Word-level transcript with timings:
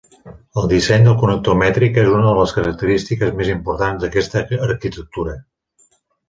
El 0.59 0.63
disseny 0.69 1.03
del 1.07 1.17
connector 1.23 1.57
mètric 1.63 1.99
és 2.03 2.09
una 2.13 2.23
de 2.27 2.31
les 2.39 2.53
característiques 2.55 3.37
més 3.43 3.53
importants 3.57 4.07
d'aquesta 4.07 4.43
arquitectura. 4.71 5.37